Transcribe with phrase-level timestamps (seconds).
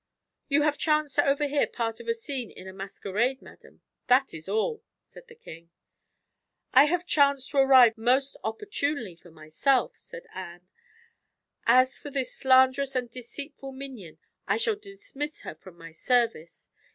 [0.47, 4.49] "You have chanced to overhear part of a scene in a masquerade, madam that is
[4.49, 5.69] all," said the king.
[6.73, 10.67] "I have chanced to arrive most opportunely for myself," said Anne.
[11.67, 14.17] "As for this slanderous and deceitful minion,
[14.47, 16.67] I shall dismiss her from my service.